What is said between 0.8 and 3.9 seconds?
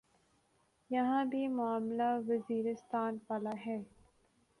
یہاں بھی معاملہ وزیرستان والا ہے۔